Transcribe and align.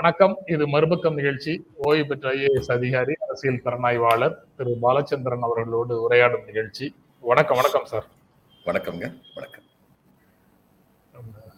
வணக்கம். 0.00 0.38
இது 0.46 0.68
மறுபக்கம் 0.68 1.14
நிகழ்ச்சி. 1.14 1.66
ஓய்வு 1.76 2.06
பெற்ற 2.06 2.34
ஐஏஎஸ் 2.34 2.72
அதிகாரி 2.72 3.14
அரசியல் 3.20 3.60
திறனாய்வாளர் 3.64 4.36
திரு. 4.56 4.76
பாலச்சந்திரன் 4.82 5.38
அவர்களோடு 5.40 6.10
உரையாடும் 6.10 6.44
நிகழ்ச்சி. 6.44 6.94
வணக்கம் 7.20 7.56
வணக்கம் 7.56 7.84
சார். 7.84 8.06
வணக்கம்ங்க. 8.64 9.20
வணக்கம். 9.34 9.64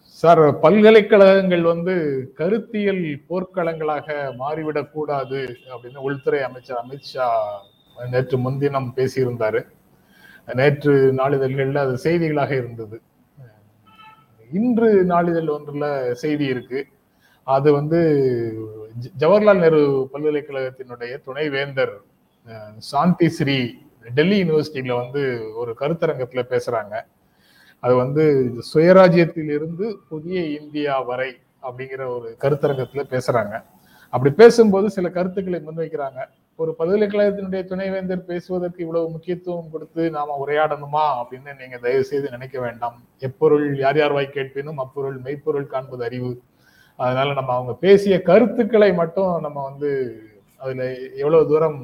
சார் 0.01 0.59
பல்கலைக்கழகங்கள் 0.59 1.61
வந்து 1.61 1.93
கருத்தியல் 2.35 3.21
போர்க்களங்களாக 3.29 4.35
மாறிவிடக் 4.39 4.91
கூடாது 4.91 5.57
அப்படின்னு 5.69 5.97
உள்துறை 5.97 6.41
அமைச்சர் 6.41 6.83
அமித்ஷா 6.85 7.27
நேற்று 8.11 8.37
முன்தினம் 8.37 8.93
பேசியிருந்தாரு. 8.95 9.65
நேற்று 10.53 11.13
நாளிதழ்கள்ல 11.13 11.75
அது 11.75 11.99
செய்திகளாக 12.03 12.51
இருந்தது. 12.51 13.01
இன்று 14.51 15.03
நாளிதழ் 15.03 15.47
ஒன்றுல 15.47 16.11
செய்தி 16.11 16.45
இருக்கு. 16.45 16.87
அது 17.47 17.69
வந்து 17.73 17.99
ஜவஹர்லால் 19.19 19.63
நேரு 19.63 20.09
பல்கலைக்கழகத்தினுடைய 20.13 21.13
துணைவேந்தர் 21.23 21.93
சாந்தி 22.77 23.29
ஸ்ரீ 23.29 23.57
டெல்லி 24.13 24.37
யூனிவர்சிட்டியில 24.43 24.95
வந்து 25.03 25.21
ஒரு 25.55 25.71
கருத்தரங்கத்துல 25.79 26.41
பேசுறாங்க. 26.53 26.93
அது 27.79 27.95
வந்து 27.95 28.23
சுயராஜ்யத்திலிருந்து 28.73 29.85
புதிய 30.09 30.41
இந்தியா 30.59 30.99
வரை 30.99 31.31
அப்படிங்கிற 31.63 32.01
ஒரு 32.17 32.29
கருத்தரங்கத்துல 32.43 33.03
பேசுறாங்க. 33.15 33.55
அப்படி 34.09 34.31
பேசும்போது 34.35 34.87
சில 34.89 35.09
கருத்துக்களை 35.09 35.59
முன்வைக்கிறாங்க. 35.67 36.21
ஒரு 36.55 36.71
பல்கலைக்கழகத்தினுடைய 36.79 37.61
துணைவேந்தர் 37.65 38.25
பேசுவதற்கு 38.25 38.79
இவ்வளவு 38.83 39.09
முக்கியத்துவம் 39.09 39.71
கொடுத்து 39.71 40.09
நாம 40.09 40.35
உரையாடணுமா 40.45 41.05
அப்படின்னு 41.19 41.51
நீங்க 41.59 41.77
தயவு 41.77 42.03
செய்து 42.03 42.29
நினைக்க 42.29 42.59
வேண்டாம். 42.59 42.97
எப்பொருள் 43.19 43.65
யார் 43.77 43.97
யார் 43.97 44.11
வாய் 44.11 44.35
கேட்பினும் 44.37 44.77
அப்பொருள் 44.77 45.17
மெய்ப்பொருள் 45.19 45.71
காண்பது 45.73 46.03
அறிவு. 46.03 46.31
அதனால 47.01 47.33
நம்ம 47.33 47.53
அவங்க 47.53 47.73
பேசிய 47.73 48.15
கருத்துக்களை 48.21 48.93
மட்டும் 48.93 49.33
நம்ம 49.39 49.57
வந்து 49.69 49.89
அதுல 50.61 50.83
எவ்வளவு 51.15 51.47
தூரம் 51.47 51.79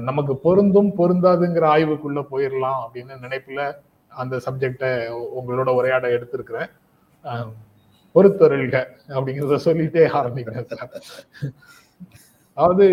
நமக்கு 0.00 0.34
பொருந்தும் 0.36 0.90
பொருந்தாதுங்கிற 0.98 1.64
ஆய்வுக்குள்ள 1.74 2.20
போயிடலாம் 2.30 2.80
அப்படின்னு 2.84 3.14
நினைப்புல 3.24 3.62
அந்த 4.12 4.34
சப்ஜெக்டை 4.46 4.90
உங்களோட 5.38 5.68
உரையாட 5.68 6.06
எடுத்திருக்கிறேன். 6.08 6.70
பொறுத்தொருள்க 8.14 8.76
அப்படிங்கிறத 9.08 9.58
சொல்லிட்டே 9.64 10.04
ஆரம்பிக்கிறேன் 10.20 10.66
அதாவது 12.56 12.86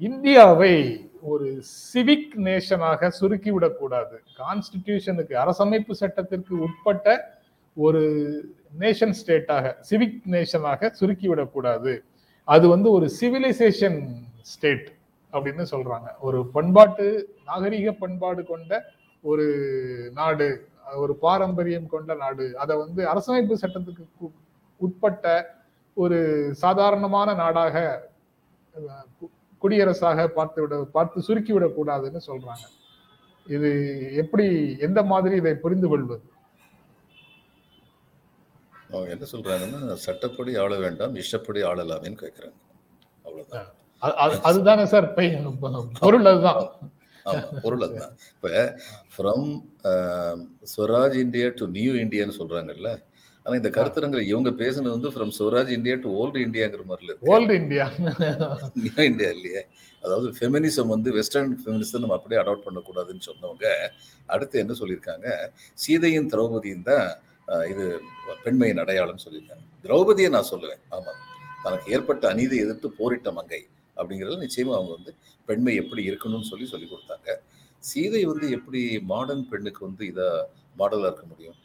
இந்தியாவை 0.00 0.74
ஒரு 1.22 1.48
சிவிக் 1.82 2.32
நேஷனாக 2.36 3.10
சுருக்கிவிடக்கூடாது 3.20 4.16
கான்ஸ்டிடியூஷனுக்கு 4.38 5.34
அரசமைப்பு 5.42 5.92
சட்டத்திற்கு 5.92 6.54
உட்பட்ட 6.58 7.08
ஒரு 7.74 8.00
நேஷன் 8.78 9.14
ஸ்டேட்டாக 9.26 9.74
சிவிக் 9.90 10.22
நேஷனாக 10.30 10.90
சுருக்கி 10.90 11.28
விடக்கூடாது 11.28 12.04
அது 12.44 12.68
வந்து 12.68 12.90
ஒரு 12.90 13.10
சிவிலைசேஷன் 13.20 14.06
ஸ்டேட் 14.40 14.92
அப்படின்னு 15.32 15.66
சொல்றாங்க. 15.70 16.06
ஒரு 16.20 16.46
பண்பாட்டு 16.46 17.36
நாகரிக 17.44 17.92
பண்பாடு 17.92 18.44
கொண்ட 18.44 18.84
ஒரு 19.22 19.44
நாடு 20.14 20.68
ஒரு 20.94 21.16
பாரம்பரியம் 21.16 21.86
கொண்ட 21.86 22.14
நாடு. 22.14 22.58
அதை 22.58 22.76
வந்து 22.76 23.06
அரசமைப்பு 23.06 23.54
சட்டத்துக்கு 23.60 24.30
உட்பட்ட 24.76 25.54
ஒரு 25.94 26.48
சாதாரணமான 26.54 27.34
நாடாக 27.34 28.08
கு- 28.74 29.30
குடியரசாக 29.62 30.26
பார்த்து 30.26 30.62
விட 30.62 30.84
பார்த்து 30.92 31.22
சுருக்கி 31.22 31.52
விடக்கூடாதுன்னு 31.52 32.20
சொல்றாங்க. 32.26 32.66
இது 33.46 34.00
எப்படி 34.14 34.76
எந்த 34.78 35.02
மாதிரி 35.02 35.36
இதை 35.36 35.54
புரிந்து 35.54 35.88
கொள்வது 35.88 36.22
அவங்க 38.90 39.10
என்ன 39.10 39.26
சொல்றாங்கன்னா 39.32 39.80
சட்டப்படி 40.00 40.52
ஆள 40.56 40.74
வேண்டாம் 40.78 41.14
இஷ்டப்படி 41.16 41.62
ஆளலாமேன்னு 41.62 42.20
கேட்கறாங்க 42.22 42.58
அது- 44.22 44.40
அதுதானே 44.44 44.84
சார் 44.86 45.06
பொருள் 46.00 46.28
அதுதான். 46.28 46.60
பொருள் 47.62 47.82
அதுதான். 47.82 48.12
இப்ப 48.34 48.50
from 49.14 49.48
Swaraj 50.70 51.16
India 51.18 51.48
to 51.54 51.66
new 51.70 51.92
இந்தியான்னு 51.96 52.38
சொல்றாங்கல்ல 52.38 52.90
ஆனா 53.46 53.54
இந்த 53.56 53.70
கருத்தரங்களை 53.70 54.22
இவங்க 54.26 54.50
பேசுனது 54.58 54.90
வந்து 54.90 55.10
from 55.10 55.32
Swaraj 55.38 55.70
India 55.70 55.94
to 55.96 56.08
old 56.16 56.38
இந்தியாங்கிற 56.46 56.82
மாதிரில 56.88 57.14
ஓல்டு 57.30 57.54
இந்தியா 57.54 57.84
நியூ 58.78 59.04
இந்தியா 59.04 59.30
இல்லையே. 59.30 59.62
அதாவது 60.04 60.28
ஃபெமினிசம் 60.30 60.86
வந்து 60.86 61.10
வெஸ்டர்ன் 61.12 61.54
ஃபெமினிசம் 61.62 62.02
நம்ம 62.02 62.14
அப்படியே 62.14 62.40
அடாப்ட் 62.42 62.66
பண்ணக்கூடாதுன்னு 62.66 63.26
சொன்னவங்க 63.26 63.66
அடுத்து 64.28 64.58
என்ன 64.58 64.72
சொல்லியிருக்காங்க? 64.72 65.26
சீதையும் 65.78 66.30
திரௌபதியும் 66.30 66.82
தான் 66.82 67.08
இது 67.72 67.84
பெண்மையின் 68.44 68.80
அடையாளம் 68.82 69.22
சொல்லியிருக்காங்க. 69.24 69.64
திரௌபதியை 69.84 70.30
நான் 70.36 70.50
சொல்லுவேன். 70.52 70.82
ஆமாம் 70.96 71.20
தனக்கு 71.64 71.86
ஏற்பட்ட 71.94 72.24
அநீதி 72.32 72.56
எதிர்த்து 72.64 72.88
போரிட்ட 72.98 73.30
மங்கை 73.38 73.62
அப்படிங்கிறது 73.96 74.36
நிச்சயமாக 74.44 74.76
அவங்க 74.78 74.92
வந்து 74.98 75.12
பெண்மை 75.48 75.74
எப்படி 75.82 76.02
இருக்கணும்னு 76.10 76.50
சொல்லி 76.52 76.66
சொல்லி 76.72 76.86
கொடுத்தாங்க. 76.92 77.30
சீதை 77.82 78.22
வந்து 78.30 78.46
எப்படி 78.56 78.80
மாடர்ன் 79.12 79.48
பெண்ணுக்கு 79.50 79.82
வந்து 79.88 80.04
இதை 80.12 80.28
மாடலாக 80.80 81.08
இருக்க 81.10 81.24
முடியும்? 81.32 81.58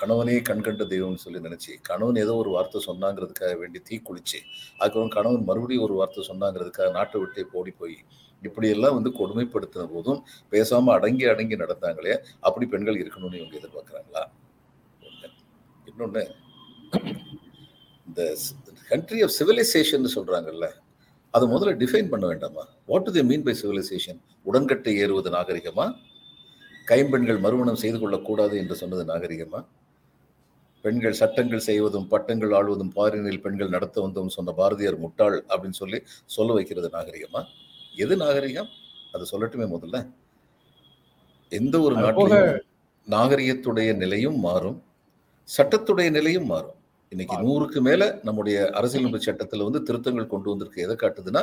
கணவனே 0.00 0.34
கண்கண்ட 0.48 0.82
தெய்வம்னு 0.92 1.22
சொல்லி 1.24 1.40
நினச்சி 1.46 1.72
கணவன் 1.88 2.18
ஏதோ 2.24 2.32
ஒரு 2.42 2.50
வார்த்தை 2.56 2.80
சொன்னாங்கிறதுக்காக 2.88 3.54
வேண்டி 3.60 3.78
தீ 3.88 3.96
குளிச்சு 4.08 4.38
அதுக்கப்புறம் 4.80 5.14
கணவன் 5.16 5.46
மறுபடியும் 5.48 5.84
ஒரு 5.86 5.94
வார்த்தை 6.00 6.24
சொன்னாங்கிறதுக்காக 6.30 6.90
நாட்டை 6.98 7.18
விட்டே 7.22 7.44
போடி 7.54 7.72
போய் 7.80 7.96
இப்படியெல்லாம் 8.42 8.96
வந்து 8.98 9.10
கொடுமைப்படுத்தின 9.20 9.86
போதும் 9.94 10.20
பேசாமல் 10.52 10.94
அடங்கி 10.96 11.24
அடங்கி 11.32 11.56
நடந்தாங்களே 11.64 12.14
அப்படி 12.46 12.66
பெண்கள் 12.74 13.00
இருக்கணும்னு 13.02 13.40
இவங்க 13.40 13.56
எதிர்பார்க்குறாங்களா? 13.60 14.22
இன்னொன்று 15.90 16.22
இந்த 18.06 18.36
கண்ட்ரி 18.88 19.22
ஆஃப் 19.22 19.34
சிவிலைசேஷன் 19.38 20.06
சொல்றாங்கல்ல 20.16 20.66
அதை 21.30 21.48
முதல்ல 21.48 21.72
டிஃபைன் 21.82 22.08
பண்ண 22.08 22.26
வேண்டாமா? 22.26 22.68
What 22.86 23.02
do 23.02 23.12
they 23.12 23.24
mean 23.24 23.42
by 23.42 23.54
civilisation 23.62 24.20
உடன்கட்டை 24.42 24.96
ஏறுவது 24.96 25.30
நாகரிகமா? 25.30 25.86
கைம்பெண்கள் 26.84 27.38
மறுமணம் 27.38 27.76
செய்து 27.76 27.98
கொள்ளக்கூடாது 27.98 28.58
என்று 28.58 28.74
சொன்னது 28.74 29.04
நாகரிகமா? 29.12 29.60
பெண்கள் 30.82 31.12
சட்டங்கள் 31.12 31.66
செய்வதும் 31.68 32.08
பட்டங்கள் 32.08 32.52
ஆள்வதும் 32.52 32.92
பாரினில் 32.96 33.40
பெண்கள் 33.40 33.68
நடத்த 33.68 34.06
வந்தோம் 34.06 34.34
சொன்ன 34.36 34.52
பாரதியார் 34.52 34.98
முட்டாள் 34.98 35.44
அப்படின்னு 35.48 35.80
சொல்லி 35.82 36.02
சொல்ல 36.24 36.52
வைக்கிறது 36.52 36.90
நாகரிகமா? 36.92 37.42
எது 37.96 38.16
நாகரிகம்? 38.16 38.68
அதை 39.12 39.26
சொல்லட்டுமே 39.32 39.66
முதல்ல. 39.74 39.98
எந்த 41.48 41.80
ஒரு 41.80 41.94
நாட்டிலும் 41.96 42.60
நாகரிகத்துடைய 43.16 43.96
நிலையும் 43.96 44.38
மாறும். 44.38 44.82
சட்டத்துடைய 45.48 46.08
நிலையும் 46.16 46.48
மாறும். 46.52 46.74
இன்னைக்கு 47.12 47.36
நூறுக்கு 47.44 47.80
மேல 47.86 48.02
நம்முடைய 48.26 48.56
அரசியலமைப்பு 48.78 49.26
சட்டத்துல 49.26 49.66
வந்து 49.68 49.80
திருத்தங்கள் 49.88 50.32
கொண்டு 50.32 50.48
வந்திருக்கு. 50.52 50.84
எதை 50.86 50.96
காட்டுதுன்னா 51.02 51.42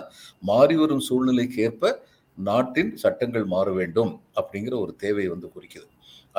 மாறி 0.50 0.76
வரும் 0.82 1.06
சூழ்நிலைக்கு 1.08 1.60
ஏற்ப 1.68 1.94
நாட்டின் 2.38 2.92
சட்டங்கள் 3.04 3.46
மாற 3.54 3.68
வேண்டும் 3.80 4.12
அப்படிங்கிற 4.40 4.74
ஒரு 4.84 4.94
தேவை 5.04 5.26
வந்து 5.34 5.48
குறிக்குது. 5.56 5.88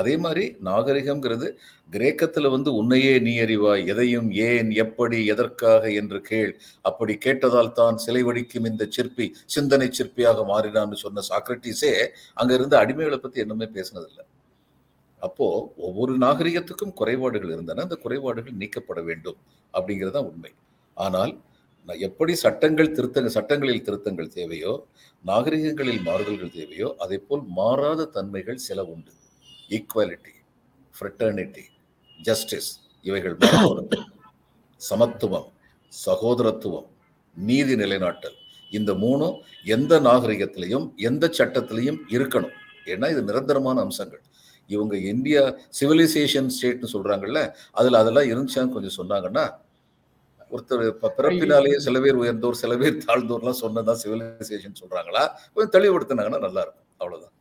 அதே 0.00 0.14
மாதிரி 0.24 0.44
நாகரிகம்ங்கிறது 0.68 1.46
கிரேக்கத்துல 1.94 2.50
வந்து 2.54 2.70
உன்னையே 2.80 3.12
நீ 3.26 3.32
அறிவாய் 3.44 3.82
எதையும் 3.92 4.28
ஏன் 4.48 4.70
எப்படி 4.84 5.18
எதற்காக 5.34 5.92
என்று 6.00 6.18
கேள். 6.30 6.52
அப்படி 6.90 7.14
கேட்டதால் 7.26 7.74
தான் 7.80 8.00
சிலை 8.04 8.22
வடிக்கும் 8.28 8.68
இந்த 8.72 8.86
சிற்பி 8.96 9.28
சிந்தனை 9.56 9.88
சிற்பியாக 9.98 10.44
மாறினான்னு 10.52 10.98
சொன்ன 11.04 11.24
சாக்ரட்டிஸே 11.30 11.94
அங்க 12.40 12.52
இருந்து 12.54 12.76
அடிமைகளை 12.82 13.20
பத்தி 13.24 13.44
என்னமே 13.46 13.68
பேசினதில்லை. 13.78 14.24
அப்போ 15.22 15.46
ஒவ்வொரு 15.88 16.12
நாகரிகத்துக்கும் 16.24 16.96
குறைபாடுகள் 17.00 17.52
இருந்தன 17.56 17.84
அந்த 17.86 17.96
குறைபாடுகள் 18.04 18.60
நீக்கப்பட 18.62 19.00
வேண்டும் 19.08 19.38
அப்படிங்கிறது 19.74 20.14
தான் 20.16 20.28
உண்மை. 20.30 20.52
ஆனால் 20.96 21.32
எப்படி 22.06 22.32
சட்டங்கள் 22.44 22.94
திருத்தங்கள் 22.96 23.36
சட்டங்களில் 23.38 23.84
திருத்தங்கள் 23.86 24.34
தேவையோ 24.38 24.72
நாகரிகங்களில் 25.24 26.00
மாறுதல்கள் 26.08 26.56
தேவையோ 26.58 26.88
அதே 27.04 27.18
போல் 27.26 27.44
மாறாத 27.58 28.08
தன்மைகள் 28.16 28.64
சில 28.68 28.78
உண்டு. 28.92 29.12
ஈக்குவாலிட்டி 29.76 30.34
ஃப்ரெட்டர்னிட்டி 30.94 31.64
ஜஸ்டிஸ் 32.28 32.70
இவைகள் 33.08 33.36
சமத்துவம் 34.80 35.48
சகோதரத்துவம் 35.92 36.88
நீதி 37.36 37.74
நிலைநாட்டல் 37.82 38.36
இந்த 38.78 38.92
மூணும் 39.02 39.36
எந்த 39.74 39.94
நாகரிகத்திலையும் 40.06 40.86
எந்த 41.08 41.24
சட்டத்திலையும் 41.38 41.98
இருக்கணும். 42.14 42.54
ஏன்னா 42.92 43.06
இது 43.12 43.22
நிரந்தரமான 43.28 43.76
அம்சங்கள். 43.86 44.22
இவங்க 44.66 44.96
இந்தியா 44.96 45.54
சிவிலைசேஷன் 45.80 46.50
ஸ்டேட்னு 46.62 46.86
சொல்றாங்கல்ல 46.92 47.52
அதுல 47.72 47.98
அதெல்லாம் 47.98 48.24
இருந்துச்சான்னு 48.24 48.72
கொஞ்சம் 48.72 49.10
சொன்னாங்கன்னா 49.10 49.50
ஒருத்தர் 50.50 50.86
இப்ப 50.86 51.14
பிறப்பினாலேயே 51.18 51.76
சில 51.76 52.00
பேர் 52.00 52.14
உயர்ந்தோர் 52.14 52.54
சில 52.54 52.76
பேர் 52.76 53.04
தாழ்ந்தோர்லாம் 53.06 53.54
சொன்னதான் 53.62 53.96
சிவிலைசேஷன் 54.04 54.74
சொல்றாங்களா? 54.80 55.28
கொஞ்சம் 55.54 55.82
தெளிவுபடுத்தினாங்கன்னா 55.82 56.38
நல்லா 56.38 56.60
இருக்கும் 56.60 56.84
அவ்வளவுதான். 56.96 57.32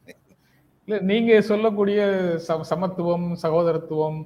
இல்ல 0.85 1.01
நீங்க 1.01 1.41
சொல்லக்கூடிய 1.41 2.33
சம- 2.37 2.63
சமத்துவம் 2.63 3.37
சகோதரத்துவம் 3.43 4.25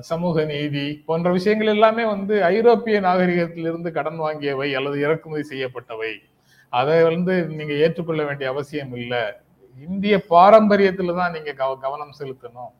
சமூக 0.00 0.44
நீதி 0.44 1.02
போன்ற 1.06 1.32
விஷயங்கள் 1.32 1.66
எல்லாமே 1.66 2.04
வந்து 2.04 2.44
ஐரோப்பிய 2.44 3.00
நாகரிகத்திலிருந்து 3.00 3.90
கடன் 3.90 4.20
வாங்கியவை 4.20 4.74
அல்லது 4.74 5.00
இறக்குமதி 5.00 5.48
செய்யப்பட்டவை. 5.48 6.12
அதை 6.68 7.02
வந்து 7.02 7.44
நீங்க 7.44 7.72
ஏற்றுக்கொள்ள 7.72 8.24
வேண்டிய 8.24 8.50
அவசியம் 8.50 8.94
இல்ல. 8.94 9.42
இந்திய 9.76 10.24
பாரம்பரியத்துல 10.30 11.16
தான் 11.16 11.32
நீங்க 11.32 11.52
கவ- 11.52 11.80
கவனம் 11.80 12.14
செலுத்தணும் 12.18 12.72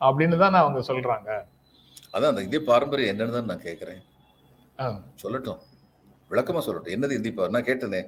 அப்படின்னு 0.00 0.38
தான் 0.38 0.54
அவங்க 0.54 0.80
சொல்றாங்க. 0.92 1.30
அதான் 2.12 2.30
அந்த 2.32 2.42
இந்திய 2.42 2.62
பாரம்பரியம் 2.64 3.18
என்னன்னு 3.18 3.32
தான் 3.32 3.44
நான் 3.44 3.60
கேட்கிறேன். 3.60 4.02
சொல்லட்டும். 5.22 5.58
விளக்கமா 6.30 6.60
சொல்லட்டும். 6.66 6.92
என்னது 6.96 7.12
இந்திய 7.12 7.48
நான் 7.48 7.64
கேட்டேனே. 7.64 8.02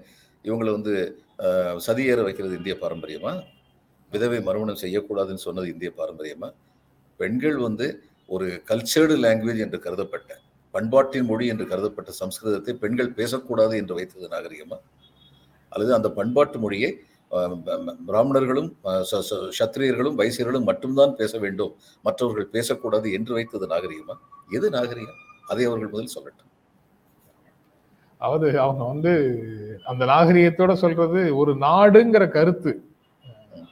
இவங்களை 0.45 0.71
வந்து 0.71 1.23
சதியேற 1.87 2.23
வைக்கிறது 2.23 2.57
இந்திய 2.57 2.77
பாரம்பரியமா? 2.81 3.33
விதவை 4.11 4.41
மறுமணம் 4.41 4.83
செய்யக்கூடாதுன்னு 4.83 5.45
சொன்னது 5.47 5.69
இந்திய 5.73 5.93
பாரம்பரியமா? 5.97 6.49
பெண்கள் 7.21 7.57
வந்து 7.57 7.87
ஒரு 8.27 8.63
கல்ச்சர்டு 8.69 9.15
லாங்குவேஜ் 9.25 9.59
என்று 9.59 9.79
கருதப்பட்ட 9.79 10.39
பண்பாட்டின் 10.71 11.25
மொழி 11.25 11.47
என்று 11.47 11.67
கருதப்பட்ட 11.67 12.11
சம்ஸ்கிருதத்தை 12.21 12.73
பெண்கள் 12.73 13.13
பேசக்கூடாது 13.13 13.77
என்று 13.77 13.95
வைத்தது 13.95 14.29
நாகரிகமா? 14.29 14.79
அல்லது 15.69 15.95
அந்த 15.95 16.11
பண்பாட்டு 16.11 16.59
மொழியை 16.59 16.91
பிராமணர்களும் 18.07 18.77
ச- 18.85 19.51
சத்திரியர்களும் 19.59 20.19
வைசியர்களும் 20.19 20.65
மட்டும்தான் 20.65 21.17
பேச 21.17 21.39
வேண்டும். 21.39 21.77
மற்றவர்கள் 22.03 22.47
பேசக்கூடாது 22.47 23.13
என்று 23.13 23.35
வைத்தது 23.35 23.67
நாகரிகமா? 23.67 24.15
எது 24.51 24.71
நாகரிகம்? 24.71 25.15
அதை 25.47 25.65
அவர்கள் 25.65 25.89
முதல் 25.89 26.09
சொல்லட்டும். 26.15 26.49
அதாவது 28.19 28.61
அவங்க 28.61 28.85
வந்து 28.85 29.45
அந்த 29.85 30.05
நாகரிகத்தோட 30.05 30.73
சொல்றது 30.73 31.37
ஒரு 31.37 31.55
நாடுங்கிற 31.55 32.29
கருத்து. 32.29 32.85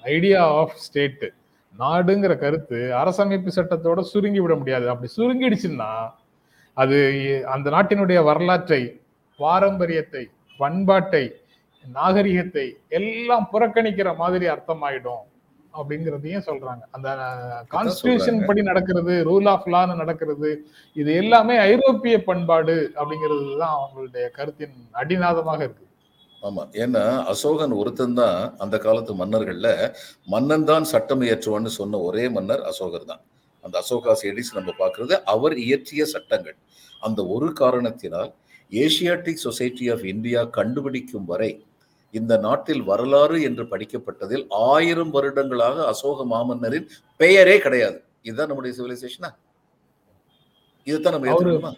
ஐடியா 0.03 0.47
ஆஃப் 0.47 0.73
ஸ்டேட் 0.75 1.33
நாடுங்கிற 1.79 2.39
கருத்து 2.39 2.77
அரசமைப்பு 2.77 3.49
சட்டத்தோட 3.57 4.01
சுருங்கி 4.01 4.41
விட 4.41 4.55
முடியாது. 4.55 4.89
அப்படி 4.89 5.13
சுருங்கிடுச்சுன்னா 5.17 6.11
அது 6.75 7.43
அந்த 7.47 7.71
நாட்டினுடைய 7.71 8.25
வரலாற்றை 8.25 9.01
பாரம்பரியத்தை 9.39 10.29
பண்பாட்டை 10.59 11.35
நாகரிகத்தை 11.85 12.67
எல்லாம் 12.99 13.49
புறக்கணிக்கிற 13.53 14.09
மாதிரி 14.23 14.47
அர்த்தமாயிடும் 14.55 15.25
அப்படிங்கிறதையும் 15.75 16.47
சொல்றாங்க. 16.47 16.83
அந்த 16.97 17.09
கான்ஸ்டியூஷன். 17.75 18.39
படி 18.49 18.63
நடக்கிறது 18.69 19.15
ரூல் 19.29 19.49
ஆஃப் 19.53 19.69
லான்னு 19.75 19.95
நடக்கிறது 20.03 20.51
இது 20.97 21.11
எல்லாமே 21.23 21.57
ஐரோப்பிய 21.73 22.17
பண்பாடு 22.29 22.77
அப்படிங்கிறது 22.99 23.45
தான் 23.63 23.77
அவங்களுடைய 23.79 24.25
கருத்தின் 24.39 24.77
அடிநாதமாக 25.03 25.61
இருக்கு. 25.67 25.85
ஆமா. 26.43 26.63
ஏன்னா 26.83 27.05
அசோகன் 27.33 27.75
ஒருத்தன் 27.81 28.19
தான் 28.21 28.41
அந்த 28.65 28.77
காலத்து 28.87 29.15
மன்னர்கள்ல 29.23 29.69
மன்னன் 30.35 30.67
தான் 30.71 30.87
சட்டம் 30.93 31.25
இயற்றுவான்னு 31.29 31.73
சொன்ன 31.79 32.01
ஒரே 32.09 32.25
மன்னர் 32.37 32.63
அசோகர் 32.73 33.09
தான். 33.13 33.23
அந்த 33.65 33.75
அசோகாஸ் 33.85 34.27
எடிஸ் 34.31 34.57
நம்ம 34.59 34.75
பார்க்கிறது 34.83 35.15
அவர் 35.35 35.55
இயற்றிய 35.67 36.03
சட்டங்கள். 36.15 36.59
அந்த 37.03 37.21
ஒரு 37.37 37.49
காரணத்தினால் 37.63 38.31
ஏசியாட்டிக் 38.73 39.45
சொசைட்டி 39.47 39.85
ஆஃப் 39.95 40.05
இந்தியா 40.15 40.41
கண்டுபிடிக்கும் 40.59 41.29
வரை 41.33 41.51
இந்த 42.15 42.37
நாட்டில் 42.37 42.83
வரலாறு 42.83 43.43
என்று 43.43 43.65
படிக்கப்பட்டதில் 43.65 44.45
ஆயிரம் 44.49 45.11
வருடங்களாக 45.11 45.87
அசோக 45.87 46.25
மாமன்னரின் 46.25 46.87
பெயரே 47.17 47.59
கிடையாது. 47.59 47.99
இதுதான் 48.23 48.47
நம்முடைய 48.47 48.73
சிவிலைசேஷனா 48.79 49.31
இதுதான் 50.87 51.13
நம்ம 51.13 51.75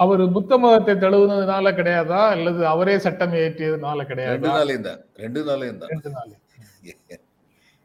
அவரு- 0.00 0.32
புத்த 0.32 0.58
மதத்தை 0.58 0.94
தழுவுனதுனால 0.94 1.70
கிடையாதா? 1.72 2.28
அல்லது 2.28 2.66
அவரே 2.66 2.98
சட்டம் 2.98 3.32
இயற்றியதுனால 3.32 3.98
ரெண்டு 3.98 4.08
கிடையாதா 4.08 4.50
நாளையும் 4.50 4.80
தான். 4.80 5.00
ரெண்டு 5.14 5.40
நாளையும் 5.44 5.78
தான். 5.78 5.88
ரெண்டு 5.88 6.10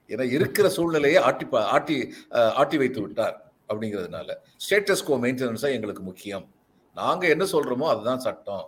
ஏன்னா 0.09 0.31
இருக்கிற 0.31 0.69
சூழ்நிலையை 0.69 1.23
ஆட்டி 1.23 1.45
ஆட்டி 1.51 2.13
ஆட்டி 2.31 2.77
வைத்து 2.77 3.01
விட்டார் 3.01 3.51
அப்படிங்கிறதுனால 3.69 4.29
ஸ்டேட்டஸ் 4.63 5.05
கோ 5.05 5.17
மெயின்டெனன்ஸா 5.17 5.71
எங்களுக்கு 5.71 6.03
முக்கியம். 6.03 6.45
நாங்க 6.95 7.27
என்ன 7.27 7.43
சொல்றோமோ 7.43 7.87
அதுதான் 7.87 8.19
சட்டம். 8.19 8.65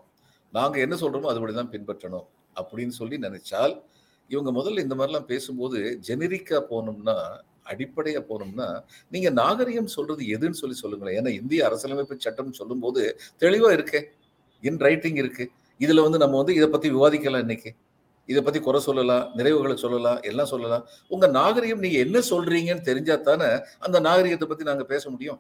நாங்க 0.53 0.79
என்ன 0.79 0.95
சொல்றோமோ 0.95 1.29
அதுபடி 1.31 1.53
தான் 1.53 1.69
பின்பற்றணும். 1.69 2.25
அப்படின்னு 2.55 2.95
சொல்லி 2.99 3.17
நினைச்சால் 3.17 3.81
இவங்க 4.27 4.51
முதல்ல 4.51 4.79
இந்த 4.79 4.95
மாதிரிலாம் 4.95 5.29
பேசும்போது 5.31 5.99
ஜெனரிக்கா 6.07 6.59
போனோம்னா 6.69 7.17
அடிப்படையா 7.71 8.21
போனோம்னா 8.29 8.83
நீங்க 9.09 9.29
நாகரிகம் 9.29 9.87
சொல்றது 9.87 10.23
எதுன்னு 10.25 10.59
சொல்லி 10.61 10.75
சொல்லுங்களேன். 10.75 11.17
ஏன்னா 11.19 11.31
இந்திய 11.41 11.65
அரசியலமைப்பு 11.65 12.15
சட்டம் 12.19 12.53
சொல்லும்போது 12.53 13.19
தெளிவா 13.39 13.69
இருக்கே. 13.77 14.01
இன் 14.61 14.77
ரைட்டிங் 14.77 15.15
இருக்கு. 15.15 15.51
இதுல 15.79 16.01
வந்து 16.01 16.17
நம்ம 16.17 16.37
வந்து 16.37 16.55
இதை 16.55 16.67
பத்தி 16.67 16.89
விவாதிக்கலாம் 16.91 17.39
இன்னைக்கு. 17.39 17.71
இதை 18.25 18.41
பத்தி 18.43 18.59
குறை 18.59 18.81
சொல்லலாம் 18.81 19.23
நிறைவுகளை 19.37 19.75
சொல்லலாம் 19.75 20.21
எல்லாம் 20.21 20.45
சொல்லலாம். 20.45 20.83
உங்க 21.07 21.27
நாகரிகம் 21.27 21.79
நீங்க 21.79 21.97
என்ன 21.97 22.19
சொல்றீங்கன்னு 22.29 22.81
தெரிஞ்சா 22.81 23.15
தானே 23.15 23.49
அந்த 23.79 23.99
நாகரிகத்தை 23.99 24.47
பத்தி 24.47 24.63
நாங்க 24.63 24.83
பேச 24.83 25.09
முடியும். 25.09 25.39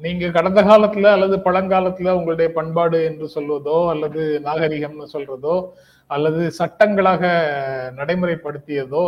நீங்க 0.00 0.30
கடந்த 0.30 0.62
காலத்துல 0.62 1.10
அல்லது 1.10 1.36
பழங்காலத்துல 1.38 2.10
உங்களுடைய 2.10 2.52
பண்பாடு 2.52 3.04
என்று 3.04 3.26
சொல்வதோ 3.34 3.90
அல்லது 3.90 4.22
நாகரிகம்னு 4.40 5.08
சொல்றதோ 5.12 5.56
அல்லது 6.10 6.50
சட்டங்களாக 6.50 7.24
நடைமுறைப்படுத்தியதோ 7.96 9.04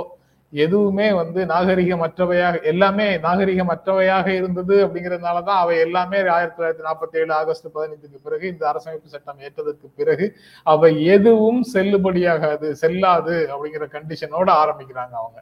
எதுவுமே 0.52 1.12
வந்து 1.12 1.46
நாகரிகமற்றவையாக 1.46 2.62
எல்லாமே 2.62 3.06
நாகரிகமற்றவையாக 3.18 4.26
இருந்தது 4.26 4.86
அப்படிங்கறதுனாலதான் 4.86 5.60
அவை 5.60 5.78
எல்லாமே 5.78 6.18
ஆயிரத்தி 6.28 6.56
தொள்ளாயிரத்தி 6.56 6.86
நாற்பத்தி 6.88 7.16
ஏழு 7.18 7.32
ஆகஸ்ட் 7.34 7.68
பதினைந்துக்கு 7.74 8.18
பிறகு 8.22 8.46
இந்த 8.48 8.66
அரசமைப்பு 8.72 9.08
சட்டம் 9.08 9.40
ஏற்றதற்கு 9.40 9.88
பிறகு 9.96 10.26
அவை 10.66 11.04
எதுவும் 11.06 11.62
செல்லுபடியாகாது 11.74 12.70
செல்லாது 12.72 13.48
அப்படிங்கிற 13.50 13.86
கண்டிஷனோட 13.92 14.48
ஆரம்பிக்கிறாங்க 14.62 15.14
அவங்க. 15.14 15.38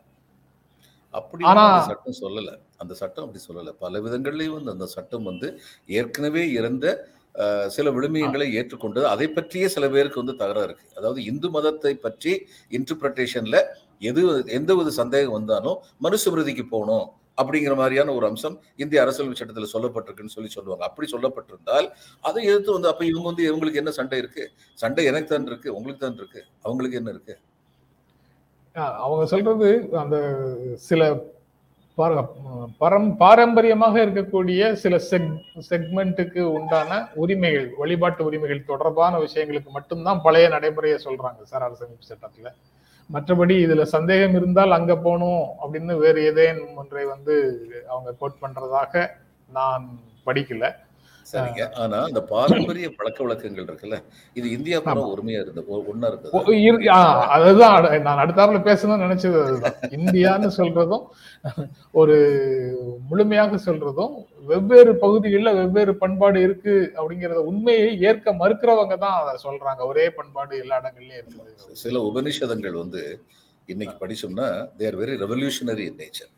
அப்படி 1.14 1.44
சட்டம் 1.90 2.18
சொல்லல. 2.24 2.50
அந்த 2.82 2.92
சட்டம் 3.00 3.24
அப்படி 3.26 3.40
சொல்லல. 3.48 3.70
பல 3.84 4.00
விதங்கள்லயும் 4.06 4.56
வந்து 4.58 4.74
அந்த 4.76 4.86
சட்டம் 4.96 5.28
வந்து 5.30 5.48
ஏற்கனவே 6.00 6.44
இருந்த 6.58 6.86
சில 7.74 7.88
விழுமியங்களை 7.96 8.46
ஏற்றுக்கொண்டது. 8.58 9.06
அதை 9.14 9.26
பற்றியே 9.36 9.66
சில 9.74 9.84
பேருக்கு 9.94 10.22
வந்து 10.22 10.34
தகராறு 10.42 10.68
இருக்கு. 10.68 10.86
அதாவது 10.98 11.20
இந்து 11.30 11.48
மதத்தை 11.56 11.92
பற்றி 12.06 12.32
இன்டர்பிரட்டேஷன்ல 12.76 13.58
எது 14.10 14.22
எந்த 14.58 14.70
ஒரு 14.80 14.90
சந்தேகம் 15.00 15.36
வந்தாலும் 15.38 15.78
மனுஸ்மிருதிக்கு 16.06 16.64
போகணும் 16.74 17.06
அப்படிங்கிற 17.40 17.74
மாதிரியான 17.80 18.14
ஒரு 18.18 18.26
அம்சம் 18.30 18.56
இந்திய 18.82 19.02
அரசியல் 19.04 19.38
சட்டத்துல 19.40 19.68
சொல்லப்பட்டிருக்குன்னு 19.74 20.34
சொல்லி 20.36 20.50
சொல்லுவாங்க. 20.56 20.84
அப்படி 20.88 21.06
சொல்லப்பட்டிருந்தால் 21.12 21.86
அதை 22.24 22.42
எதிர்த்து 22.50 22.76
வந்து 22.76 22.90
அப்ப 22.92 23.04
இவங்க 23.10 23.26
வந்து 23.30 23.46
இவங்களுக்கு 23.50 23.80
என்ன 23.82 23.92
சண்டை 23.98 24.18
இருக்கு? 24.22 24.44
சண்டை 24.78 25.04
எனக்கு 25.12 25.30
தான் 25.34 25.48
இருக்கு 25.50 25.70
உங்களுக்கு 25.78 26.02
தான் 26.06 26.18
இருக்கு 26.20 26.42
அவங்களுக்கு 26.66 26.98
என்ன 27.00 27.12
இருக்கு? 27.16 27.36
அவங்க 28.74 29.26
சொல்றது 29.26 29.88
அந்த 29.92 30.44
சில 30.74 31.16
பார- 31.94 32.28
பரம் 32.80 33.16
பாரம்பரியமாக 33.16 34.06
இருக்கக்கூடிய 34.06 34.72
சில 34.72 34.98
செக் 34.98 35.42
செக்மெண்ட்டுக்கு 35.70 36.40
உண்டான 36.40 37.08
உரிமைகள் 37.14 37.74
வழிபாட்டு 37.78 38.24
உரிமைகள் 38.24 38.64
தொடர்பான 38.64 39.18
விஷயங்களுக்கு 39.18 39.68
மட்டும்தான் 39.68 40.22
பழைய 40.22 40.48
நடைமுறையை 40.48 40.98
சொல்றாங்க 41.04 41.42
சார் 41.42 41.72
அரசமைப்பு 41.72 42.12
சட்டத்துல. 42.12 42.46
மற்றபடி 43.12 43.66
இதுல 43.66 43.82
சந்தேகம் 43.82 44.34
இருந்தால் 44.34 44.70
அங்க 44.70 44.96
போகணும் 44.96 45.46
அப்படின்னு 45.62 45.98
வேறு 45.98 46.24
ஏதேன் 46.24 46.74
ஒன்றை 46.76 47.04
வந்து 47.04 47.66
அவங்க 47.88 48.12
கோட் 48.18 48.36
பண்றதாக 48.42 49.08
நான் 49.52 49.98
படிக்கல. 50.26 50.74
சரிங்க. 51.30 51.64
ஆனா 51.76 51.98
அந்த 52.06 52.20
பாரம்பரிய 52.28 52.86
பழக்க 52.92 53.18
வழக்கங்கள் 53.22 53.66
இருக்குல்ல 53.66 53.96
இது 54.36 54.46
இந்தியா 54.52 54.78
ஆமா. 54.84 55.02
ஒருமையா 55.12 55.40
இருந்தது 55.40 55.66
ஒ- 55.68 55.84
ஒண்ணா 55.90 56.08
ஓ, 56.30 56.40
இருந்தது 56.60 56.90
அதுதான் 57.36 57.76
நான் 58.06 58.22
அடுத்தாப்புல 58.22 58.60
பேசணும்னு 58.66 59.04
நினைச்சது 59.04 59.38
அதுதான். 59.42 59.76
இந்தியான்னு 59.96 60.50
சொல்றதும் 60.56 61.04
ஒரு 61.94 62.16
முழுமையாக 63.08 63.60
சொல்றதும் 63.64 64.14
வெவ்வேறு 64.48 64.92
பகுதிகளில் 64.98 65.58
வெவ்வேறு 65.58 65.94
பண்பாடு 65.98 66.40
இருக்கு 66.42 66.74
அப்படிங்கறத 66.96 67.42
உண்மையை 67.48 67.88
ஏற்க 68.04 68.32
மறுக்கிறவங்க 68.38 68.96
தான் 68.98 69.18
அதை 69.20 69.34
சொல்றாங்க. 69.44 69.80
ஒரே 69.88 70.06
பண்பாடு 70.12 70.52
எல்லா 70.58 70.78
இடங்கள்லயும் 70.80 71.20
இருக்குது. 71.20 71.76
சில 71.78 71.98
உபனிஷதங்கள் 72.08 72.76
வந்து 72.76 73.02
இன்னைக்கு 73.68 73.96
படிச்சோம்னா 74.00 74.48
they're 74.76 74.96
very 74.96 75.14
revolutionary 75.20 75.84
in 75.86 75.98
nature 75.98 76.32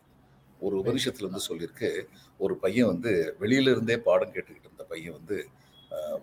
ஒரு 0.61 0.75
உபனிஷத்துல 0.81 1.27
வந்து 1.27 1.47
சொல்லியிருக்கு 1.47 1.89
ஒரு 2.39 2.53
பையன் 2.59 2.87
வந்து 2.87 3.11
வெளியில 3.41 3.71
இருந்தே 3.71 3.95
பாடம் 4.01 4.31
கேட்டுக்கிட்டு 4.31 4.69
பையன் 4.93 5.17
வந்து 5.19 5.37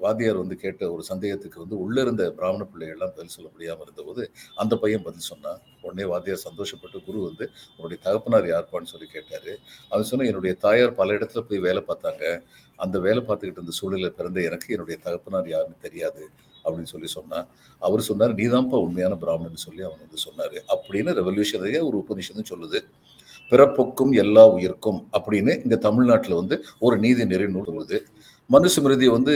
வாத்தியார் 0.03 0.39
வந்து 0.41 0.57
கேட்ட 0.63 0.83
ஒரு 0.93 1.03
சந்தேகத்துக்கு 1.09 1.63
வந்து 1.63 1.77
உள்ளே 1.83 2.01
இருந்த 2.03 2.23
பிராமண 2.39 2.63
பிள்ளைகள்லாம் 2.71 3.13
பதில் 3.17 3.35
சொல்ல 3.35 3.49
முடியாமல் 3.53 3.85
இருந்தபோது 3.87 4.23
அந்த 4.63 4.75
பையன் 4.83 5.05
பதில் 5.07 5.29
சொன்னான். 5.29 5.61
உடனே 5.83 6.05
வாத்தியார் 6.13 6.43
சந்தோஷப்பட்டு 6.47 6.99
குரு 7.05 7.19
வந்து 7.29 7.45
உன்னுடைய 7.77 7.99
தகப்பனார் 8.07 8.49
யார்ப்பான்னு 8.53 8.93
சொல்லி 8.93 9.09
கேட்டார். 9.13 9.53
அவன் 9.89 10.09
சொன்ன 10.11 10.27
என்னுடைய 10.27 10.55
தாயார் 10.65 10.99
பல 11.01 11.15
இடத்துல 11.19 11.43
போய் 11.51 11.65
வேலை 11.67 11.83
பார்த்தாங்க. 11.91 12.25
அந்த 12.77 12.99
வேலை 13.07 13.23
பார்த்துக்கிட்டு 13.29 13.59
இருந்த 13.59 13.75
சூழ்நிலை 13.79 14.11
பிறந்த 14.19 14.41
எனக்கு 14.49 14.75
என்னுடைய 14.77 14.97
தகப்பனார் 15.07 15.49
யாருன்னு 15.55 15.85
தெரியாது. 15.87 16.25
அப்படின்னு 16.65 16.93
சொல்லி 16.95 17.09
சொன்னான். 17.17 17.47
அவர் 17.87 18.09
சொன்னார் 18.09 18.39
நீதான்ப்பா 18.41 18.79
உண்மையான 18.87 19.15
பிராமணன் 19.17 19.65
சொல்லி 19.67 19.83
அவன் 19.89 20.03
வந்து 20.05 20.21
சொன்னார். 20.27 20.57
அப்படின்னு 20.75 21.13
ரெவல்யூஷனரியா 21.21 21.83
ஒரு 21.89 21.99
உபநிஷதம் 22.03 22.51
சொல்லுது. 22.53 22.81
பிறப்புக்கும் 23.51 24.13
எல்லா 24.25 24.43
உயிர்க்கும் 24.57 24.99
அப்படின்னு 25.19 25.53
இந்த 25.65 25.77
தமிழ்நாட்டில் 25.87 26.41
வந்து 26.41 26.57
ஒரு 26.79 26.97
நீதி 27.05 27.25
நெறி 27.25 27.47
நூல் 27.49 27.77
வருது. 27.77 27.99
மனுஸ்மிருதி 28.51 29.07
வந்து 29.17 29.35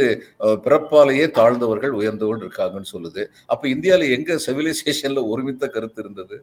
பிறப்பாலேயே 0.65 1.27
தாழ்ந்தவர்கள் 1.39 1.95
உயர்ந்தவர்கள் 2.01 2.47
இருக்காங்கன்னு 2.47 2.93
சொல்லுது. 2.95 3.23
அப்ப 3.55 3.65
இந்தியால 3.75 4.09
எங்க 4.17 4.39
சிவிலைசேஷன்ல 4.47 5.23
ஒருமித்த 5.33 5.69
கருத்து 5.77 6.01
இருந்தது? 6.05 6.37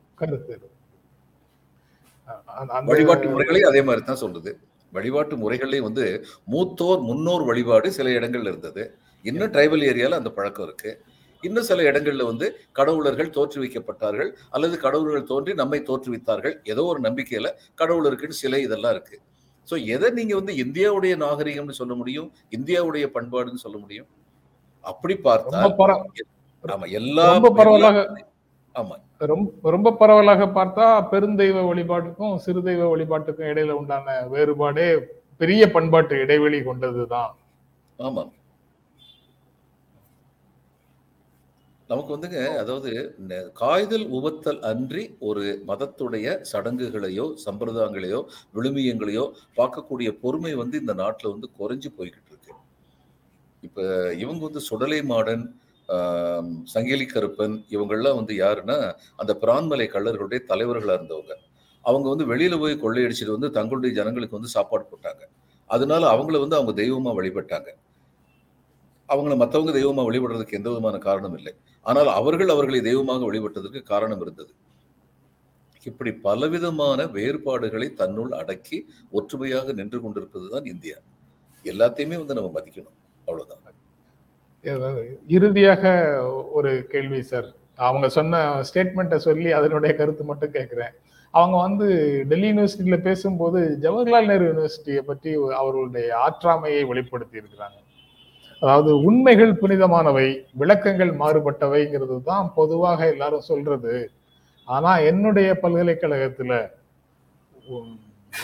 வழிபாட்டு 2.92 3.28
முறைகளையும் 3.34 3.70
அதே 3.72 3.82
மாதிரி 3.88 4.04
தான் 4.06 4.22
சொல்லுது. 4.24 4.52
வழிபாட்டு 4.94 5.36
முறைகள்லையும் 5.44 5.88
வந்து 5.90 6.06
மூத்தோர் 6.54 7.02
முன்னோர் 7.10 7.44
வழிபாடு 7.50 7.88
சில 7.98 8.10
இடங்கள்ல 8.20 8.52
இருந்தது. 8.54 8.84
இன்னும் 9.26 9.54
ட்ரைபல் 9.56 9.86
ஏரியால 9.92 10.20
அந்த 10.22 10.32
பழக்கம் 10.38 10.66
இருக்கு. 10.68 10.92
இன்னும் 11.44 11.68
சில 11.70 11.84
இடங்கள்ல 11.90 12.24
வந்து 12.32 12.48
கடவுளர்கள் 12.80 13.32
தோற்றுவிக்கப்பட்டார்கள் 13.38 14.30
அல்லது 14.56 14.76
கடவுளர்கள் 14.86 15.30
தோன்றி 15.32 15.54
நம்மை 15.62 15.80
தோற்றுவித்தார்கள். 15.90 16.56
ஏதோ 16.74 16.84
ஒரு 16.92 17.00
நம்பிக்கையில 17.08 17.50
கடவுள் 17.82 18.08
இருக்குன்னு 18.10 18.42
சிலை 18.42 18.62
இதெல்லாம் 18.68 18.94
இருக்கு. 18.96 19.18
சோ 19.68 19.76
எதை 19.88 20.10
நீங்க 20.12 20.34
வந்து 20.36 20.54
இந்தியாவுடைய 20.64 21.14
நாகரிகம்னு 21.18 21.80
சொல்ல 21.80 21.94
முடியும்? 21.96 22.28
இந்தியாவுடைய 22.52 23.06
பண்பாடுன்னு 23.16 23.64
சொல்ல 23.66 23.78
முடியும்? 23.78 24.10
அப்படி 24.84 25.16
பார்த்தா 25.24 25.62
ஆமா 26.66 26.88
எல்லா 26.94 27.24
ரொம்ப 27.32 27.50
பரவலாக 27.58 28.00
ஆமா. 28.76 28.96
ரொம்ப 29.30 29.72
ரொம்ப 29.72 29.90
பரவலாக 29.94 30.44
பார்த்தா 30.52 30.86
பெருந்தெய்வ 31.12 31.64
வழிபாட்டுக்கும் 31.66 32.36
சிறுதெய்வ 32.46 32.84
வழிபாட்டுக்கும் 32.90 33.50
இடையில 33.50 33.72
உண்டான 33.72 34.16
வேறுபாடே 34.30 34.86
பெரிய 35.42 35.62
பண்பாட்டு 35.72 36.16
இடைவெளி 36.20 36.60
கொண்டதுதான். 36.62 37.32
ஆமா 38.00 38.24
நமக்கு 41.92 42.16
வந்துங்க 42.16 42.40
அதாவது 42.58 42.92
நெ- 43.28 43.48
காய்தல் 43.54 44.06
உவத்தல் 44.10 44.60
அன்றி 44.64 45.04
ஒரு 45.22 45.44
மதத்துடைய 45.68 46.28
சடங்குகளையோ 46.52 47.26
சம்பிரதாயங்களையோ 47.46 48.20
விழுமியங்களையோ 48.56 49.26
பார்க்கக்கூடிய 49.58 50.12
பொறுமை 50.22 50.54
வந்து 50.56 50.80
இந்த 50.80 50.94
நாட்டுல 50.94 51.32
வந்து 51.32 51.50
குறைஞ்சு 51.60 51.90
போய்கிட்டு 51.98 52.30
இருக்கு. 52.30 52.54
இப்ப 53.64 53.82
இவங்க 54.16 54.44
வந்து 54.46 54.60
சுடலை 54.62 55.02
மாடன் 55.06 55.44
சங்கிலி 56.66 57.06
கருப்பன் 57.06 57.56
இவங்கெல்லாம் 57.70 58.16
வந்து 58.16 58.34
யாருன்னா 58.36 58.78
அந்த 59.16 59.36
பிரான்மலை 59.36 59.88
கள்ளர்களுடைய 59.88 60.40
தலைவர்களா 60.50 60.96
இருந்தவங்க. 60.98 61.34
அவங்க 61.86 62.08
வந்து 62.10 62.26
வெளியில 62.32 62.60
போய் 62.60 62.84
கொள்ளையடிச்சிட்டு 62.84 63.36
வந்து 63.36 63.52
தங்களுடைய 63.52 63.96
ஜனங்களுக்கு 63.96 64.38
வந்து 64.38 64.50
சாப்பாடு 64.50 64.86
போட்டாங்க. 64.86 65.24
அதனால 65.70 66.04
அவங்கள 66.14 66.40
வந்து 66.40 66.56
அவங்க 66.56 66.74
தெய்வமா 66.82 67.12
வழிபட்டாங்க. 67.20 67.70
அவங்கள 69.10 69.36
மற்றவங்க 69.38 69.72
தெய்வமா 69.78 70.04
வழிபடுறதுக்கு 70.08 70.58
எந்த 70.60 70.70
விதமான 70.70 70.98
காரணம் 71.00 71.38
இல்லை. 71.38 71.54
ஆனால் 71.86 72.10
அவர்கள் 72.20 72.54
அவர்களை 72.56 72.80
தெய்வமாக 72.82 73.24
வழிபட்டதற்கு 73.30 73.82
காரணம் 73.92 74.22
இருந்தது. 74.26 74.52
இப்படி 75.86 76.12
பலவிதமான 76.26 77.06
வேறுபாடுகளை 77.16 77.88
தன்னுள் 78.02 78.34
அடக்கி 78.42 78.78
ஒற்றுமையாக 79.20 79.74
நின்று 79.80 80.00
கொண்டிருப்பது 80.02 80.48
தான் 80.56 80.68
இந்தியா. 80.74 80.98
எல்லாத்தையுமே 81.66 82.18
வந்து 82.22 82.38
நம்ம 82.40 82.52
மதிக்கணும். 82.58 82.98
அவ்வளவுதான். 83.28 83.58
இறுதியாக 85.36 85.84
ஒரு 86.58 86.72
கேள்வி 86.92 87.22
சார். 87.32 87.48
அவங்க 87.88 88.08
சொன்ன 88.18 88.42
ஸ்டேட்மெண்ட்டை 88.70 89.20
சொல்லி 89.28 89.50
அதனுடைய 89.60 89.92
கருத்து 90.00 90.24
மட்டும் 90.24 90.56
கேட்குறேன். 90.58 90.94
அவங்க 91.34 91.56
வந்து 91.66 91.88
டெல்லி 92.30 92.48
யூனிவர்சிட்டியில 92.50 92.98
பேசும்போது 93.08 93.60
ஜவஹர்லால் 93.84 94.30
நேரு 94.32 94.50
யூனிவர்சிட்டியை 94.50 95.04
பற்றி 95.10 95.32
அவர்களுடைய 95.62 96.08
ஆற்றாமையை 96.26 96.82
வெளிப்படுத்தி 96.92 97.42
இருக்கிறாங்க 97.42 97.78
அதாவது 98.62 98.92
உண்மைகள் 99.08 99.54
புனிதமானவை 99.62 100.28
விளக்கங்கள் 100.62 101.12
மாறுபட்டவைங்கிறது 101.22 102.18
தான் 102.30 102.48
பொதுவாக 102.58 103.00
எல்லாரும் 103.14 103.48
சொல்றது. 103.52 103.94
ஆனா 104.68 104.92
என்னுடைய 105.12 105.50
பல்கலைக்கழகத்துல 105.64 106.54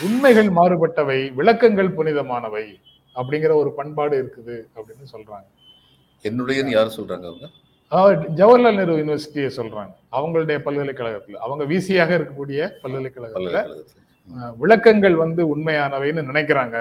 உண்மைகள் 0.06 0.50
மாறுபட்டவை 0.58 1.20
விளக்கங்கள் 1.38 1.94
புனிதமானவை 1.98 2.66
அப்படிங்கிற 3.16 3.52
ஒரு 3.62 3.70
பண்பாடு 3.78 4.14
இருக்குது 4.22 4.56
அப்படின்னு 4.76 5.06
சொல்றாங்க. 5.14 5.48
என்னுடையன்னு 6.24 6.76
யார் 6.76 6.96
சொல்றாங்க 6.98 7.26
அவங்க? 7.30 7.48
ஜவஹர்லால் 8.38 8.78
நேரு 8.78 9.00
யூனிவர்சிட்டியை 9.00 9.50
சொல்றாங்க. 9.58 9.92
அவங்களுடைய 10.16 10.58
பல்கலைக்கழகத்துல. 10.66 11.38
அவங்க 11.46 11.64
விசியாக 11.74 12.10
இருக்கக்கூடிய 12.18 12.60
பல்கலைக்கழகத்துல 12.82 13.60
விளக்கங்கள் 14.62 15.16
வந்து 15.24 15.42
உண்மையானவைன்னு 15.54 16.28
நினைக்கிறாங்க. 16.30 16.78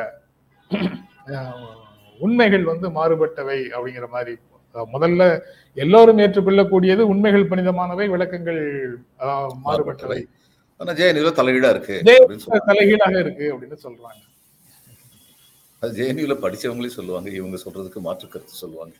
உண்மைகள் 2.25 2.63
வந்து 2.71 2.87
மாறுபட்டவை 2.97 3.59
அப்படிங்கிற 3.75 4.07
மாதிரி. 4.15 4.33
முதல்ல 4.95 5.23
எல்லோரும் 5.83 6.19
ஏற்றுக்கொள்ளக்கூடியது 6.23 7.03
உண்மைகள் 7.11 7.49
புனிதமானவை 7.51 8.05
விளக்கங்கள் 8.13 8.61
மாறுபட்டவை. 9.67 10.19
ஜெயநில 10.99 11.29
தலையீடா 11.39 11.69
இருக்கு 11.75 11.95
தலைகீழாக 12.71 13.19
இருக்கு 13.25 13.45
அப்படின்னு 13.53 13.77
சொல்றாங்க. 13.85 14.21
அது 15.81 16.03
படிச்சவங்களே 16.43 16.91
சொல்லுவாங்க 16.99 17.29
இவங்க 17.39 17.57
சொல்றதுக்கு 17.65 17.99
மாற்று 18.07 18.27
கருத்து 18.33 18.61
சொல்லுவாங்க. 18.63 18.95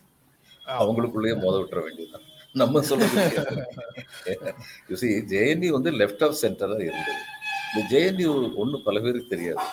அவங்களுக்குள்ளேயே 0.81 1.35
மோத 1.43 1.55
விட்டுற 1.61 1.79
வேண்டியதுதான். 1.85 2.25
நம்ம 2.61 2.81
சொல்றது 2.89 3.23
ஜேஎன்யூ 5.31 5.69
வந்து 5.77 5.91
லெஃப்ட் 6.01 6.23
ஆஃப் 6.27 6.37
சென்டரா 6.41 6.77
இருந்தது. 6.87 7.21
இந்த 7.69 7.81
ஜேஎன்யூ 7.93 8.29
ஒண்ணு 8.63 8.77
பல 8.87 8.99
பேருக்கு 9.05 9.33
தெரியாது. 9.33 9.65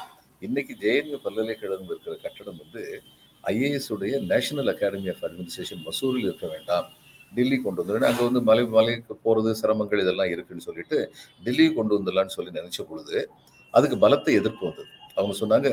இன்னைக்கு 0.46 0.72
ஜேஎன்யூ 0.84 1.18
பல்கலைக்கழகம் 1.26 1.90
இருக்கிற 1.92 2.14
கட்டடம் 2.24 2.60
வந்து 2.62 2.82
ஐஏஎஸ் 3.52 3.88
உடைய 3.94 4.20
நேஷனல் 4.32 4.70
அகாடமி 4.74 5.08
ஆஃப் 5.12 5.22
அட்மினிஸ்ட்ரேஷன் 5.26 5.82
மசூரில் 5.86 6.26
இருக்க 6.28 6.46
வேண்டாம். 6.46 6.86
டெல்லி 7.32 7.56
கொண்டு 7.60 7.80
வந்துடும் 7.80 8.08
அங்கே 8.08 8.22
வந்து 8.22 8.40
மலை 8.48 8.64
மலைக்கு 8.74 9.14
போகிறது 9.22 9.52
சிரமங்கள் 9.60 10.02
இதெல்லாம் 10.04 10.32
இருக்குன்னு 10.34 10.66
சொல்லிட்டு 10.68 10.98
டெல்லி 11.42 11.66
கொண்டு 11.78 11.98
வந்துடலான்னு 11.98 12.36
சொல்லி 12.36 12.52
நினச்ச 12.60 12.82
பொழுது 12.90 13.18
அதுக்கு 13.74 13.98
பலத்த 13.98 14.32
எதிர்ப்பு 14.40 14.64
வந்தது. 14.68 14.90
அவங்க 15.14 15.34
சொன்னாங்க 15.40 15.70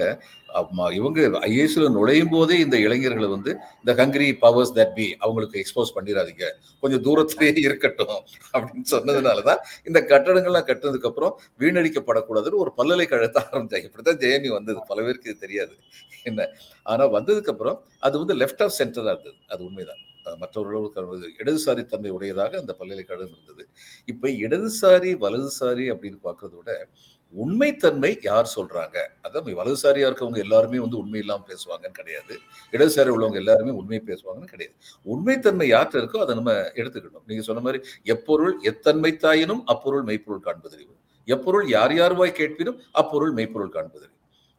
அம்மா, 0.51 0.89
இவங்க 0.89 1.21
ஐஏஎஸ்ல 1.21 1.91
நுழையும் 1.91 2.29
போதே 2.29 2.59
இந்த 2.59 2.77
இளைஞர்களை 2.79 3.27
வந்து 3.27 3.57
இந்த 3.85 4.05
ஹங்கரி 4.05 4.37
பவர்ஸ் 4.39 4.73
தட் 4.75 4.93
பி 4.93 5.15
அவங்களுக்கு 5.19 5.63
எக்ஸ்போஸ் 5.63 5.95
பண்ணிடாதீங்க. 5.95 6.45
கொஞ்சம் 6.81 7.01
தூரத்திலேயே 7.01 7.53
இருக்கட்டும் 7.57 8.17
அப்படின்னு 8.53 8.91
சொன்னதுனாலதான் 8.91 9.61
இந்த 9.83 10.01
கட்டடங்கள்லாம் 10.01 10.67
கட்டினதுக்கு 10.69 11.05
அப்புறம் 11.05 11.39
வீணடிக்கப்படக்கூடாதுன்னு 11.59 12.61
ஒரு 12.63 12.73
பல்கலைக்கழகத்தை 12.77 13.43
ஆரம்பிச்சாங்க. 13.43 13.87
இப்படிதான் 13.89 14.21
ஜெயமி 14.25 14.47
வந்தது. 14.47 14.79
பல 14.87 15.01
பேருக்கு 15.01 15.29
இது 15.29 15.39
தெரியாது. 15.39 15.75
என்ன? 16.23 16.47
ஆனா 16.83 17.09
வந்ததுக்கு 17.09 17.49
அப்புறம் 17.49 17.83
அது 17.99 18.17
வந்து 18.17 18.35
லெஃப்ட் 18.35 18.63
ஆஃப் 18.63 18.77
சென்டரா 18.79 19.11
இருந்தது. 19.15 19.33
அது 19.47 19.63
உண்மைதான். 19.63 20.01
மற்றவர்களுக்கு 20.37 21.33
இடதுசாரி 21.39 21.85
தன்மை 21.85 22.09
உடையதாக 22.11 22.57
அந்த 22.57 22.73
பல்கலைக்கழகம் 22.73 23.33
இருந்தது. 23.33 23.69
இப்ப 24.05 24.27
இடதுசாரி 24.27 25.11
வலதுசாரி 25.23 25.85
அப்படின்னு 25.93 26.19
பார்க்கறத 26.23 26.55
விட 26.55 26.87
உண்மைத்தன்மை 27.33 28.11
யார் 28.29 28.47
சொல்றாங்க? 28.55 28.97
அதான் 29.25 29.49
வலதுசாரியா 29.59 30.07
இருக்கவங்க 30.09 30.39
எல்லாருமே 30.45 30.79
வந்து 30.85 30.97
உண்மை 31.01 31.19
இல்லாமல் 31.23 31.49
பேசுவாங்கன்னு 31.51 31.97
கிடையாது. 31.99 32.33
இடதுசாரி 32.73 33.11
உள்ளவங்க 33.15 33.39
எல்லாருமே 33.43 33.73
உண்மை 33.81 33.99
பேசுவாங்கன்னு 34.09 34.53
கிடையாது. 34.53 34.75
உண்மைத்தன்மை 35.13 35.67
யார்கிட்ட 35.73 36.01
இருக்கோ 36.01 36.21
அதை 36.25 36.35
நம்ம 36.39 36.53
எடுத்துக்கணும். 36.81 37.25
நீங்க 37.31 37.43
சொன்ன 37.49 37.63
மாதிரி 37.67 37.81
எப்பொருள் 38.15 38.55
எத்தன்மை 38.71 39.13
தாயினும் 39.25 39.63
அப்பொருள் 39.73 40.05
மெய்ப்பொருள் 40.09 40.45
காண்பதறிவு 40.47 40.95
எப்பொருள் 41.27 41.65
யார் 41.75 41.93
யார்வாய் 41.99 42.37
கேட்பினும் 42.39 42.79
அப்பொருள் 43.01 43.33
மெய்ப்பொருள் 43.39 43.75
காண்பதறிவு 43.75 44.17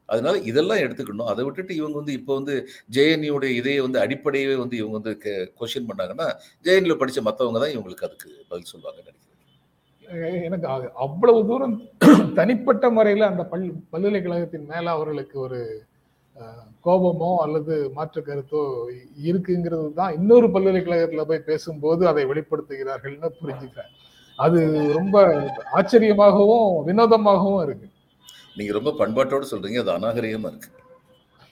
அதனால 0.09 0.35
இதெல்லாம் 0.51 0.83
எடுத்துக்கணும். 0.85 1.29
அதை 1.33 1.43
விட்டுட்டு 1.47 1.73
இவங்க 1.81 1.97
வந்து 2.01 2.15
இப்போ 2.19 2.33
வந்து 2.39 2.55
ஜேஎன்யூடைய 2.97 3.51
இதையே 3.61 3.81
வந்து 3.87 3.99
அடிப்படையவே 4.05 4.57
வந்து 4.63 4.77
இவங்க 4.81 4.97
வந்து 5.01 5.13
கொஸ்டின் 5.61 5.89
பண்ணாங்கன்னா 5.91 6.29
ஜேஎன்யூல 6.67 6.97
படிச்ச 7.03 7.21
மற்றவங்க 7.29 7.61
தான் 7.65 7.75
இவங்களுக்கு 7.75 8.07
அதுக்கு 8.09 8.31
பதில் 8.51 8.71
சொல்லுவாங்க 8.73 8.99
நினைக்கிறேன். 9.03 9.32
எனக்கு 10.47 10.67
அவ்வளவு 10.97 11.47
தூரம் 11.47 11.83
தனிப்பட்ட 12.35 12.91
முறையில 12.91 13.27
அந்த 13.27 13.45
பல் 13.45 13.75
பல்கலைக்கழகத்தின் 13.91 14.67
மேல 14.67 14.91
அவர்களுக்கு 14.91 15.41
ஒரு 15.41 15.83
கோபமோ 16.85 17.43
அல்லது 17.43 17.91
மாற்று 17.95 18.21
கருத்தோ 18.21 18.91
இருக்குங்கிறது 19.23 19.95
தான் 19.95 20.15
இன்னொரு 20.15 20.49
பல்கலைக்கழகத்துல 20.49 21.23
போய் 21.23 21.41
பேசும்போது 21.41 22.09
அதை 22.09 22.25
வெளிப்படுத்துகிறார்கள்னு 22.25 23.31
புரிஞ்சுக்கிறேன். 23.41 23.91
அது 24.39 24.93
ரொம்ப 24.93 25.49
ஆச்சரியமாகவும் 25.73 26.87
வினோதமாகவும் 26.87 27.63
இருக்கு. 27.63 27.89
நீங்க 28.57 28.73
ரொம்ப 28.73 29.01
பண்பாட்டோட 29.01 29.45
சொல்றீங்க 29.53 29.79
அது 29.79 29.99
அநாகரிகமா 29.99 30.53
இருக்கு. 30.53 30.69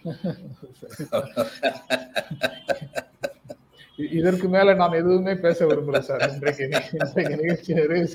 இதற்கு 4.12 4.48
மேல 4.48 4.74
நான் 4.74 4.92
எதுவுமே 4.92 5.34
பேச 5.34 5.66
விரும்பல 5.66 5.98
சார். 5.98 6.30
இன்றைக்கு 6.30 6.64
இன்றைக்கு 6.92 7.36
நிகழ்ச்சி 7.36 7.74
நிறைவு 7.74 8.08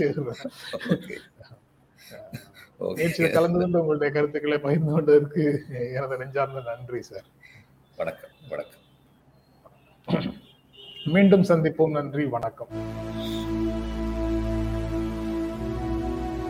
ஓகே 2.79 2.95
நிகழ்ச்சியில் 2.95 3.31
கலந்து 3.31 3.59
கொண்டு 3.59 3.79
உங்களுடைய 3.79 4.13
கருத்துக்களை 4.13 4.57
பகிர்ந்து 4.57 4.91
கொண்டதற்கு 4.91 5.63
எனது 5.95 6.17
நெஞ்சார்ந்த 6.17 6.61
நன்றி 6.65 7.01
சார். 7.01 7.25
வணக்கம் 7.95 8.29
வணக்கம். 8.49 8.83
மீண்டும் 11.05 11.43
சந்திப்போம். 11.43 11.91
நன்றி 11.91 12.25
வணக்கம். 12.25 13.54